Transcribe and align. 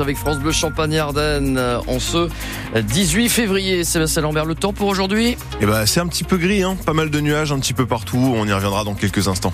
avec 0.00 0.16
France 0.16 0.38
Bleu 0.38 0.52
Champagne 0.52 0.96
Ardennes 0.96 1.58
en 1.58 1.98
ce 1.98 2.28
18 2.76 3.28
février. 3.28 3.82
Sébastien 3.82 4.22
Lambert, 4.22 4.44
le 4.44 4.54
temps 4.54 4.72
pour 4.72 4.86
aujourd'hui? 4.86 5.36
Eh 5.60 5.66
ben, 5.66 5.86
c'est 5.86 5.98
un 5.98 6.06
petit 6.06 6.22
peu 6.22 6.36
gris, 6.36 6.62
hein 6.62 6.76
pas 6.86 6.92
mal 6.92 7.10
de 7.10 7.20
nuages 7.20 7.50
un 7.50 7.58
petit 7.58 7.74
peu 7.74 7.84
partout. 7.84 8.32
On 8.36 8.46
y 8.46 8.52
reviendra 8.52 8.84
dans 8.84 8.94
quelques 8.94 9.26
instants. 9.26 9.52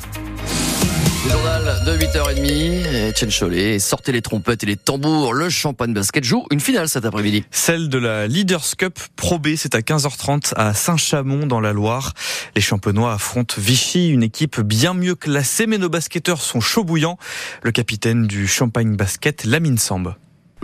Le 1.25 1.31
journal 1.33 1.83
de 1.85 1.97
8h30, 1.99 3.11
Etienne 3.11 3.31
Cholet, 3.31 3.79
sortez 3.79 4.13
les 4.13 4.23
trompettes 4.23 4.63
et 4.63 4.67
les 4.67 4.77
tambours, 4.77 5.35
le 5.35 5.49
champagne 5.49 5.93
basket 5.93 6.23
joue 6.23 6.47
une 6.51 6.61
finale 6.61 6.89
cet 6.89 7.05
après-midi. 7.05 7.45
Celle 7.51 7.89
de 7.89 7.99
la 7.99 8.27
Leaders 8.29 8.77
Cup 8.77 8.99
Pro 9.17 9.39
B, 9.39 9.49
c'est 9.57 9.75
à 9.75 9.81
15h30 9.81 10.53
à 10.55 10.75
Saint-Chamond 10.75 11.47
dans 11.47 11.61
la 11.61 11.73
Loire. 11.73 12.15
Les 12.55 12.63
champenois 12.63 13.13
affrontent 13.13 13.57
Vichy, 13.59 14.11
une 14.11 14.23
équipe 14.23 14.61
bien 14.61 14.95
mieux 14.95 15.17
classée, 15.17 15.67
mais 15.67 15.79
nos 15.79 15.89
basketteurs 15.89 16.41
sont 16.41 16.61
chauds 16.61 16.85
bouillants. 16.85 17.19
Le 17.63 17.73
capitaine 17.73 18.27
du 18.27 18.47
champagne 18.47 18.97
basket, 18.97 19.45
Lamine 19.45 19.79
Samb. 19.79 20.15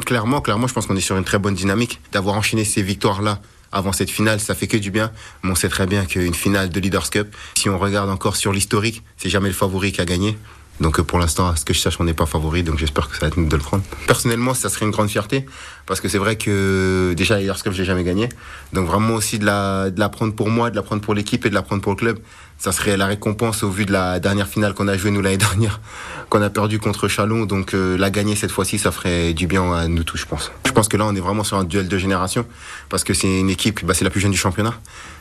Clairement, 0.07 0.41
clairement, 0.41 0.67
je 0.67 0.75
pense 0.75 0.87
qu'on 0.87 0.97
est 0.97 1.01
sur 1.01 1.17
une 1.17 1.25
très 1.25 1.39
bonne 1.39 1.55
dynamique. 1.55 2.01
D'avoir 2.13 2.37
enchaîné 2.37 2.65
ces 2.65 2.83
victoires-là 2.83 3.41
avant 3.75 3.93
cette 3.93 4.11
finale, 4.11 4.41
ça 4.41 4.55
fait 4.55 4.67
que 4.69 4.77
du 4.77 4.91
bien. 4.91 5.11
Mais 5.43 5.51
on 5.51 5.55
sait 5.55 5.69
très 5.69 5.87
bien 5.87 6.07
qu'une 6.07 6.35
finale 6.35 6.71
de 6.71 6.81
Leaders 6.81 7.11
Cup, 7.11 7.35
si 7.57 7.69
on 7.69 7.79
regarde 7.79 8.09
encore 8.09 8.37
sur 8.37 8.53
l'historique, 8.53 9.03
c'est 9.17 9.29
jamais 9.29 9.49
le 9.49 9.55
favori 9.55 9.93
qui 9.93 10.01
a 10.01 10.05
gagné. 10.05 10.39
Donc 10.81 11.01
pour 11.03 11.19
l'instant, 11.21 11.49
à 11.49 11.57
ce 11.57 11.65
que 11.65 11.73
je 11.73 11.79
sache, 11.79 12.01
on 12.01 12.05
n'est 12.05 12.15
pas 12.15 12.27
favori, 12.27 12.65
donc 12.65 12.79
j'espère 12.79 13.09
que 13.09 13.15
ça 13.15 13.21
va 13.23 13.27
être 13.29 13.37
nous 13.37 13.47
de 13.47 13.57
le 13.57 13.63
prendre. 13.63 13.85
Personnellement, 14.09 14.55
ça 14.55 14.69
serait 14.69 14.85
une 14.85 14.91
grande 14.91 15.09
fierté, 15.09 15.47
parce 15.87 16.01
que 16.01 16.09
c'est 16.09 16.19
vrai 16.19 16.37
que 16.37 17.15
déjà 17.17 17.39
Leaders 17.39 17.63
Cup, 17.63 17.73
je 17.73 17.79
l'ai 17.79 17.85
jamais 17.85 18.03
gagné. 18.03 18.29
Donc 18.73 18.89
vraiment 18.89 19.15
aussi 19.15 19.39
de 19.39 19.45
la, 19.45 19.91
de 19.91 20.01
la 20.01 20.09
prendre 20.09 20.35
pour 20.35 20.51
moi, 20.51 20.71
de 20.71 20.77
la 20.77 20.83
prendre 20.83 21.01
pour 21.01 21.15
l'équipe 21.15 21.47
et 21.47 21.49
de 21.49 21.55
la 21.55 21.63
prendre 21.63 21.81
pour 21.81 21.93
le 21.93 21.97
club. 21.97 22.19
Ça 22.65 22.73
serait 22.73 22.97
la 22.97 23.05
récompense 23.05 23.63
au 23.63 23.69
vu 23.69 23.85
de 23.85 23.93
la 23.93 24.21
dernière 24.21 24.49
finale 24.49 24.73
qu'on 24.73 24.89
a 24.89 24.97
jouée 24.97 25.11
nous 25.11 25.21
l'année 25.21 25.37
dernière, 25.37 25.83
qu'on 26.31 26.41
a 26.41 26.49
perdu 26.49 26.79
contre 26.79 27.09
Chalon. 27.09 27.45
Donc 27.45 27.75
euh, 27.75 27.99
la 27.99 28.09
gagner 28.09 28.37
cette 28.37 28.51
fois-ci, 28.51 28.79
ça 28.79 28.91
ferait 28.91 29.35
du 29.35 29.47
bien 29.47 29.71
à 29.71 29.87
nous 29.87 30.03
tous, 30.03 30.17
je 30.17 30.25
pense. 30.25 30.51
Je 30.65 30.73
pense 30.73 30.89
que 30.89 30.97
là, 30.97 31.05
on 31.05 31.15
est 31.15 31.21
vraiment 31.21 31.45
sur 31.45 31.59
un 31.59 31.65
duel 31.65 31.89
de 31.89 31.99
génération, 31.99 32.47
parce 32.89 33.05
que 33.05 33.13
c'est 33.13 33.41
une 33.41 33.51
équipe, 33.51 33.85
bah, 33.85 33.93
c'est 33.93 34.05
la 34.05 34.09
plus 34.09 34.23
jeune 34.23 34.31
du 34.31 34.39
championnat. 34.39 34.73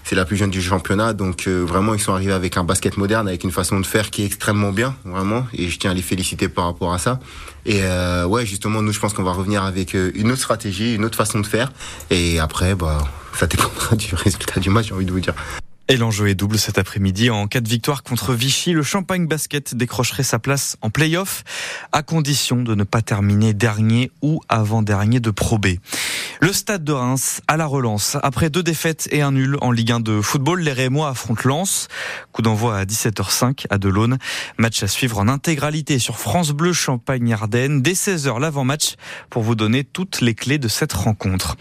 C'est 0.05 0.15
la 0.15 0.23
plus 0.23 0.37
jeune 0.37 0.51
du 0.51 0.61
championnat, 0.61 1.11
donc 1.11 1.47
euh, 1.47 1.65
vraiment, 1.67 1.93
ils 1.93 1.99
sont 1.99 2.13
arrivés 2.13 2.31
avec 2.31 2.55
un 2.55 2.63
basket 2.63 2.95
moderne, 2.95 3.27
avec 3.27 3.43
une 3.43 3.51
façon 3.51 3.77
de 3.77 3.85
faire 3.85 4.09
qui 4.09 4.21
est 4.21 4.25
extrêmement 4.25 4.71
bien, 4.71 4.95
vraiment. 5.03 5.45
Et 5.53 5.67
je 5.67 5.77
tiens 5.77 5.91
à 5.91 5.93
les 5.93 6.01
féliciter 6.01 6.47
par 6.47 6.63
rapport 6.63 6.93
à 6.93 6.97
ça. 6.97 7.19
Et 7.65 7.81
euh, 7.81 8.23
ouais, 8.25 8.45
justement, 8.45 8.81
nous, 8.81 8.93
je 8.93 9.01
pense 9.01 9.11
qu'on 9.11 9.23
va 9.23 9.33
revenir 9.33 9.65
avec 9.65 9.95
une 9.95 10.31
autre 10.31 10.39
stratégie, 10.39 10.95
une 10.95 11.03
autre 11.03 11.17
façon 11.17 11.41
de 11.41 11.45
faire. 11.45 11.73
Et 12.09 12.39
après, 12.39 12.73
bah, 12.73 12.99
ça 13.33 13.47
dépendra 13.47 13.95
du 13.97 14.15
résultat 14.15 14.61
du 14.61 14.69
match, 14.69 14.87
j'ai 14.87 14.93
envie 14.93 15.05
de 15.05 15.11
vous 15.11 15.19
dire. 15.19 15.33
Et 15.89 15.97
l'enjeu 15.97 16.29
est 16.29 16.35
double 16.35 16.57
cet 16.57 16.77
après-midi. 16.77 17.29
En 17.29 17.47
cas 17.47 17.59
de 17.59 17.67
victoire 17.67 18.03
contre 18.03 18.33
Vichy, 18.33 18.71
le 18.71 18.83
Champagne 18.83 19.27
Basket 19.27 19.75
décrocherait 19.75 20.23
sa 20.23 20.39
place 20.39 20.77
en 20.81 20.89
play-off, 20.89 21.43
à 21.91 22.03
condition 22.03 22.63
de 22.63 22.73
ne 22.73 22.85
pas 22.85 23.01
terminer 23.01 23.53
dernier 23.53 24.09
ou 24.21 24.39
avant-dernier 24.47 25.19
de 25.19 25.29
Pro 25.29 25.57
B. 25.57 25.67
Le 26.43 26.51
stade 26.51 26.83
de 26.83 26.91
Reims 26.91 27.39
à 27.47 27.55
la 27.55 27.65
relance. 27.65 28.17
Après 28.21 28.49
deux 28.49 28.63
défaites 28.63 29.07
et 29.13 29.21
un 29.21 29.31
nul 29.31 29.55
en 29.61 29.71
Ligue 29.71 29.93
1 29.93 30.01
de 30.01 30.19
football, 30.19 30.59
les 30.59 30.73
Rémois 30.73 31.07
affrontent 31.07 31.47
Lens. 31.47 31.87
Coup 32.33 32.41
d'envoi 32.41 32.77
à 32.77 32.83
17h05 32.83 33.67
à 33.69 33.77
Delaune. 33.77 34.17
Match 34.57 34.83
à 34.83 34.89
suivre 34.89 35.19
en 35.19 35.29
intégralité 35.29 35.99
sur 35.99 36.17
France 36.17 36.51
Bleu 36.51 36.73
Champagne-Ardenne 36.73 37.81
dès 37.81 37.93
16h 37.93 38.41
l'avant-match 38.41 38.95
pour 39.29 39.41
vous 39.41 39.55
donner 39.55 39.85
toutes 39.85 40.19
les 40.19 40.35
clés 40.35 40.57
de 40.57 40.67
cette 40.67 40.91
rencontre. 40.91 41.55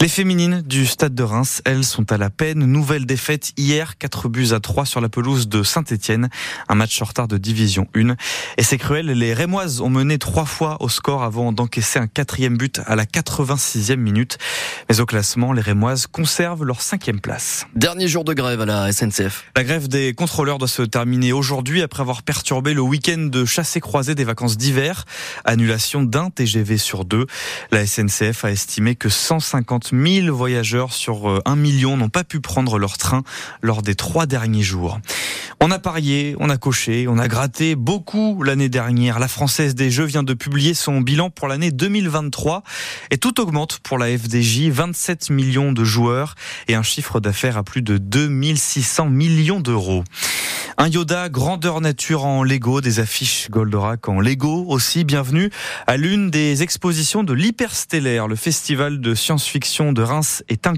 Les 0.00 0.08
féminines 0.08 0.60
du 0.60 0.84
stade 0.84 1.14
de 1.14 1.22
Reims, 1.22 1.62
elles, 1.64 1.82
sont 1.82 2.12
à 2.12 2.18
la 2.18 2.28
peine. 2.28 2.66
Nouvelle 2.66 3.06
défaite 3.06 3.52
hier, 3.56 3.96
4 3.96 4.28
buts 4.28 4.48
à 4.50 4.60
3 4.60 4.84
sur 4.84 5.00
la 5.00 5.08
pelouse 5.08 5.48
de 5.48 5.62
Saint-Etienne. 5.62 6.28
Un 6.68 6.74
match 6.74 7.00
en 7.00 7.06
retard 7.06 7.28
de 7.28 7.38
division 7.38 7.88
1. 7.96 8.16
Et 8.58 8.62
c'est 8.62 8.76
cruel, 8.76 9.06
les 9.06 9.32
Rémoises 9.32 9.80
ont 9.80 9.88
mené 9.88 10.18
trois 10.18 10.44
fois 10.44 10.76
au 10.80 10.90
score 10.90 11.22
avant 11.22 11.52
d'encaisser 11.52 11.98
un 11.98 12.06
quatrième 12.06 12.58
but 12.58 12.82
à 12.84 12.96
la 12.96 13.06
86e 13.06 13.96
minute. 13.96 14.25
Mais 14.88 15.00
au 15.00 15.06
classement, 15.06 15.52
les 15.52 15.62
Rémoises 15.62 16.06
conservent 16.06 16.64
leur 16.64 16.80
cinquième 16.80 17.20
place. 17.20 17.66
Dernier 17.74 18.08
jour 18.08 18.24
de 18.24 18.32
grève 18.32 18.60
à 18.60 18.66
la 18.66 18.92
SNCF. 18.92 19.44
La 19.56 19.64
grève 19.64 19.88
des 19.88 20.14
contrôleurs 20.14 20.58
doit 20.58 20.68
se 20.68 20.82
terminer 20.82 21.32
aujourd'hui 21.32 21.82
après 21.82 22.00
avoir 22.00 22.22
perturbé 22.22 22.74
le 22.74 22.80
week-end 22.80 23.28
de 23.30 23.44
chassé 23.44 23.80
croisé 23.80 24.14
des 24.14 24.24
vacances 24.24 24.56
d'hiver. 24.56 25.04
Annulation 25.44 26.02
d'un 26.02 26.30
TGV 26.30 26.78
sur 26.78 27.04
deux. 27.04 27.26
La 27.70 27.86
SNCF 27.86 28.44
a 28.44 28.50
estimé 28.50 28.96
que 28.96 29.08
150 29.08 29.90
000 29.92 30.34
voyageurs 30.34 30.92
sur 30.92 31.42
1 31.44 31.56
million 31.56 31.96
n'ont 31.96 32.08
pas 32.08 32.24
pu 32.24 32.40
prendre 32.40 32.78
leur 32.78 32.98
train 32.98 33.22
lors 33.62 33.82
des 33.82 33.94
trois 33.94 34.26
derniers 34.26 34.62
jours. 34.62 35.00
On 35.60 35.70
a 35.70 35.78
parié, 35.78 36.36
on 36.38 36.50
a 36.50 36.58
coché, 36.58 37.06
on 37.08 37.18
a 37.18 37.28
gratté 37.28 37.76
beaucoup 37.76 38.42
l'année 38.42 38.68
dernière. 38.68 39.18
La 39.18 39.28
Française 39.28 39.74
des 39.74 39.90
Jeux 39.90 40.04
vient 40.04 40.22
de 40.22 40.34
publier 40.34 40.74
son 40.74 41.00
bilan 41.00 41.30
pour 41.30 41.48
l'année 41.48 41.70
2023 41.70 42.62
et 43.10 43.18
tout 43.18 43.40
augmente 43.40 43.78
pour 43.78 43.98
la 43.98 44.10
FDJ. 44.16 44.70
27 44.70 45.30
millions 45.30 45.72
de 45.72 45.82
joueurs 45.82 46.36
et 46.68 46.76
un 46.76 46.82
chiffre 46.82 47.18
d'affaires 47.18 47.56
à 47.56 47.64
plus 47.64 47.82
de 47.82 47.98
2600 47.98 49.06
millions 49.06 49.60
d'euros. 49.60 50.04
Un 50.78 50.88
Yoda 50.88 51.30
grandeur 51.30 51.80
nature 51.80 52.26
en 52.26 52.44
Lego, 52.44 52.80
des 52.80 53.00
affiches 53.00 53.50
Goldorak 53.50 54.08
en 54.08 54.20
Lego 54.20 54.66
aussi. 54.68 55.04
Bienvenue 55.04 55.50
à 55.86 55.96
l'une 55.96 56.30
des 56.30 56.62
expositions 56.62 57.24
de 57.24 57.32
l'Hyperstellaire, 57.32 58.28
le 58.28 58.36
festival 58.36 59.00
de 59.00 59.14
science-fiction 59.14 59.92
de 59.92 60.02
Reims 60.02 60.44
est 60.48 60.66
un. 60.66 60.76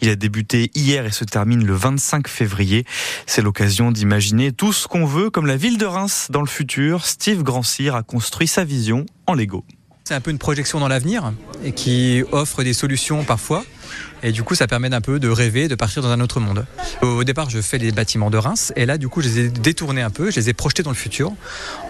Il 0.00 0.08
a 0.08 0.16
débuté 0.16 0.70
hier 0.74 1.06
et 1.06 1.10
se 1.10 1.24
termine 1.24 1.64
le 1.64 1.74
25 1.74 2.28
février. 2.28 2.84
C'est 3.26 3.42
l'occasion 3.42 3.92
d'imaginer 3.92 4.52
tout 4.52 4.72
ce 4.72 4.88
qu'on 4.88 5.06
veut 5.06 5.30
comme 5.30 5.46
la 5.46 5.56
ville 5.56 5.78
de 5.78 5.86
Reims 5.86 6.28
dans 6.30 6.40
le 6.40 6.46
futur. 6.46 7.06
Steve 7.06 7.42
Grandcir 7.42 7.94
a 7.94 8.02
construit 8.02 8.48
sa 8.48 8.64
vision 8.64 9.06
en 9.26 9.34
Lego. 9.34 9.64
C'est 10.10 10.16
un 10.16 10.20
peu 10.20 10.32
une 10.32 10.38
projection 10.38 10.80
dans 10.80 10.88
l'avenir 10.88 11.32
et 11.64 11.70
qui 11.70 12.24
offre 12.32 12.64
des 12.64 12.72
solutions 12.72 13.22
parfois. 13.22 13.64
Et 14.24 14.32
du 14.32 14.42
coup, 14.42 14.56
ça 14.56 14.66
permet 14.66 14.88
d'un 14.88 15.00
peu 15.00 15.20
de 15.20 15.28
rêver, 15.28 15.68
de 15.68 15.76
partir 15.76 16.02
dans 16.02 16.08
un 16.08 16.18
autre 16.18 16.40
monde. 16.40 16.66
Au 17.00 17.22
départ, 17.22 17.48
je 17.48 17.60
fais 17.60 17.78
les 17.78 17.92
bâtiments 17.92 18.28
de 18.28 18.36
Reims. 18.36 18.72
Et 18.74 18.86
là, 18.86 18.98
du 18.98 19.08
coup, 19.08 19.20
je 19.22 19.28
les 19.28 19.38
ai 19.38 19.48
détournés 19.50 20.02
un 20.02 20.10
peu. 20.10 20.32
Je 20.32 20.40
les 20.40 20.48
ai 20.48 20.52
projetés 20.52 20.82
dans 20.82 20.90
le 20.90 20.96
futur. 20.96 21.32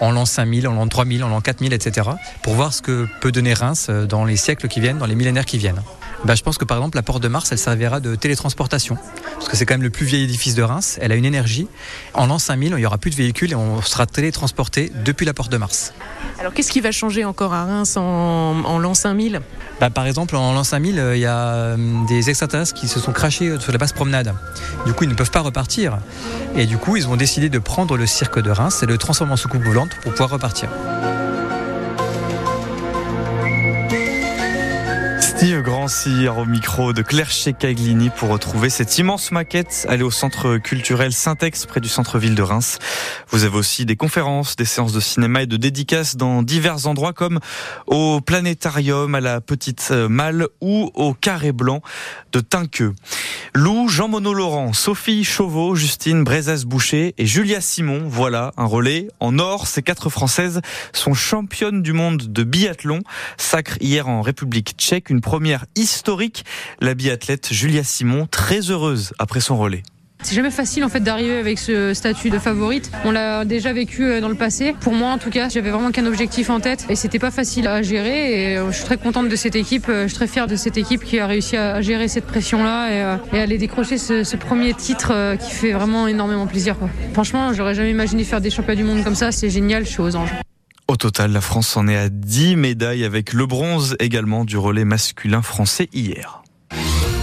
En 0.01 0.13
l'an 0.13 0.27
5000, 0.27 0.69
en 0.69 0.75
l'an 0.75 0.87
3000, 0.87 1.25
en 1.25 1.29
l'an 1.31 1.41
4000, 1.41 1.73
etc. 1.73 2.11
Pour 2.43 2.53
voir 2.53 2.75
ce 2.75 2.83
que 2.83 3.09
peut 3.23 3.33
donner 3.33 3.55
Reims 3.55 3.89
dans 3.89 4.27
les 4.27 4.37
siècles 4.37 4.69
qui 4.69 4.81
viennent, 4.81 4.99
dans 4.99 5.07
les 5.07 5.15
millénaires 5.15 5.47
qui 5.47 5.57
viennent. 5.57 5.81
Bah, 6.25 6.35
je 6.35 6.43
pense 6.43 6.59
que 6.59 6.65
par 6.65 6.77
exemple 6.77 6.97
la 6.97 7.03
porte 7.03 7.23
de 7.23 7.29
Mars, 7.29 7.51
elle 7.53 7.59
servira 7.59 8.01
de 8.01 8.15
télétransportation. 8.15 8.99
Parce 9.35 9.49
que 9.49 9.57
c'est 9.57 9.65
quand 9.65 9.75
même 9.75 9.83
le 9.83 9.91
plus 9.91 10.05
vieil 10.05 10.25
édifice 10.25 10.55
de 10.55 10.63
Reims. 10.63 10.99
Elle 11.01 11.13
a 11.13 11.15
une 11.15 11.25
énergie. 11.25 11.67
En 12.15 12.27
l'an 12.27 12.39
5000, 12.39 12.73
il 12.73 12.77
n'y 12.77 12.87
aura 12.87 12.99
plus 12.99 13.11
de 13.11 13.17
véhicules 13.17 13.53
et 13.53 13.55
on 13.55 13.81
sera 13.83 14.07
télétransporté 14.07 14.93
depuis 15.05 15.25
la 15.25 15.33
porte 15.33 15.51
de 15.51 15.57
Mars. 15.57 15.95
Alors 16.39 16.53
qu'est-ce 16.53 16.71
qui 16.71 16.81
va 16.81 16.93
changer 16.93 17.25
encore 17.25 17.55
à 17.55 17.65
Reims 17.65 17.97
en, 17.97 18.65
en 18.65 18.79
l'an 18.79 18.95
5000 18.95 19.41
bah, 19.81 19.91
Par 19.91 20.07
exemple, 20.07 20.37
en 20.37 20.53
l'an 20.53 20.65
5000, 20.65 21.13
il 21.15 21.21
y 21.21 21.27
a 21.27 21.77
des 22.09 22.31
extraterrestres 22.31 22.75
qui 22.75 22.89
se 22.89 23.01
sont 23.01 23.13
crachés 23.13 23.59
sur 23.59 23.73
la 23.73 23.79
basse 23.79 23.93
promenade. 23.93 24.35
Du 24.87 24.93
coup, 24.93 25.05
ils 25.05 25.11
ne 25.11 25.15
peuvent 25.15 25.31
pas 25.31 25.41
repartir. 25.41 25.99
Et 26.57 26.67
du 26.67 26.77
coup, 26.77 26.97
ils 26.97 27.09
ont 27.09 27.17
décidé 27.17 27.49
de 27.49 27.59
prendre 27.59 27.97
le 27.97 28.07
cirque 28.07 28.41
de 28.41 28.51
Reims 28.51 28.83
et 28.83 28.87
de 28.87 28.93
le 28.93 28.99
transformer 28.99 29.33
en 29.33 29.37
soucoupe 29.37 29.63
volante 29.63 29.91
pour 30.03 30.13
pouvoir 30.13 30.31
repartir. 30.31 30.69
Steve 35.41 35.63
Grandcir 35.63 36.37
au 36.37 36.45
micro 36.45 36.93
de 36.93 37.01
Claire 37.01 37.31
Checaglini 37.31 38.11
pour 38.11 38.29
retrouver 38.29 38.69
cette 38.69 38.99
immense 38.99 39.33
maquette. 39.33 39.87
Allez 39.89 40.03
au 40.03 40.11
centre 40.11 40.59
culturel 40.59 41.15
Syntex 41.15 41.65
près 41.65 41.81
du 41.81 41.89
centre-ville 41.89 42.35
de 42.35 42.43
Reims. 42.43 42.79
Vous 43.31 43.45
avez 43.45 43.57
aussi 43.57 43.87
des 43.87 43.97
conférences, 43.97 44.55
des 44.55 44.67
séances 44.67 44.93
de 44.93 45.01
cinéma 45.01 45.45
et 45.45 45.47
de 45.47 45.57
dédicaces 45.57 46.17
dans 46.17 46.43
divers 46.43 46.87
endroits 46.87 47.15
comme 47.15 47.41
au 47.87 48.21
planétarium, 48.21 49.15
à 49.15 49.23
la 49.23 49.41
Petite 49.41 49.93
Malle 49.93 50.47
ou 50.61 50.91
au 50.93 51.15
Carré 51.15 51.53
Blanc 51.53 51.81
de 52.33 52.41
Tinqueux. 52.41 52.93
Lou, 53.55 53.89
Jean-Monod 53.89 54.37
Laurent, 54.37 54.75
Sophie 54.75 55.25
Chauveau, 55.25 55.75
Justine 55.75 56.23
Brezas-Boucher 56.23 57.15
et 57.17 57.27
Julia 57.27 57.63
Simon. 57.63 58.03
Voilà 58.07 58.53
un 58.59 58.67
relais 58.67 59.09
en 59.21 59.39
or. 59.39 59.67
Ces 59.67 59.83
quatre 59.83 60.11
Françaises 60.11 60.61
sont 60.93 61.15
championnes 61.15 61.83
du 61.83 61.95
monde 61.95 62.31
de 62.31 62.45
biathlon. 62.45 63.01
Sacre 63.39 63.79
hier 63.81 64.07
en 64.07 64.21
République 64.21 64.75
tchèque 64.77 65.11
première 65.31 65.65
historique. 65.77 66.45
La 66.81 66.95
biathlète 66.95 67.53
Julia 67.53 67.85
Simon, 67.85 68.27
très 68.29 68.73
heureuse 68.73 69.13
après 69.21 69.39
son 69.39 69.57
relais. 69.57 69.85
C'est 70.25 70.35
jamais 70.35 70.51
facile 70.51 70.83
en 70.83 70.89
fait 70.89 70.99
d'arriver 70.99 71.39
avec 71.39 71.61
ce 71.61 71.95
statut 71.95 72.31
de 72.31 72.39
favorite. 72.41 72.91
On 73.05 73.13
l'a 73.13 73.45
déjà 73.45 73.73
vécu 73.73 74.21
dans 74.21 74.29
le 74.29 74.35
passé. 74.35 74.75
Pour 74.81 74.93
moi 74.93 75.11
en 75.11 75.19
tout 75.19 75.31
cas, 75.31 75.49
j'avais 75.49 75.71
vraiment 75.71 75.93
qu'un 75.93 76.07
objectif 76.07 76.51
en 76.51 76.59
tête 76.59 76.85
et 76.89 76.97
c'était 76.97 77.21
pas 77.21 77.31
facile 77.31 77.69
à 77.69 77.81
gérer. 77.81 78.55
Et 78.55 78.57
je 78.57 78.73
suis 78.73 78.85
très 78.85 78.97
contente 78.97 79.29
de 79.29 79.37
cette 79.37 79.55
équipe. 79.55 79.87
Je 79.87 80.09
suis 80.09 80.17
très 80.17 80.27
fière 80.27 80.49
de 80.49 80.57
cette 80.57 80.77
équipe 80.77 81.05
qui 81.05 81.21
a 81.21 81.29
réussi 81.29 81.57
à 81.57 81.81
gérer 81.81 82.09
cette 82.09 82.27
pression-là 82.27 82.91
et, 82.91 83.01
à 83.39 83.41
aller 83.41 83.57
décrocher 83.57 83.99
ce, 83.99 84.25
ce, 84.25 84.37
premier 84.37 84.75
titre 84.75 85.37
qui 85.37 85.53
fait 85.53 85.71
vraiment 85.71 86.09
énormément 86.09 86.49
plaisir. 86.49 86.77
Quoi. 86.77 86.91
Franchement, 87.13 87.53
j'aurais 87.53 87.77
jamais 87.77 87.93
imaginé 87.93 88.25
faire 88.25 88.41
des 88.41 88.51
championnats 88.51 88.83
du 88.83 88.85
monde 88.85 89.05
comme 89.05 89.15
ça. 89.15 89.31
C'est 89.31 89.49
génial. 89.49 89.85
Je 89.85 89.91
suis 89.91 90.01
aux 90.01 90.17
anges. 90.17 90.33
Au 90.91 90.97
total, 90.97 91.31
la 91.31 91.41
France 91.41 91.77
en 91.77 91.87
est 91.87 91.97
à 91.97 92.09
10 92.09 92.57
médailles 92.57 93.05
avec 93.05 93.33
le 93.33 93.47
bronze 93.47 93.95
également 94.01 94.45
du 94.45 94.59
relais 94.59 94.85
masculin 94.85 95.41
français 95.41 95.89
hier. 95.93 96.43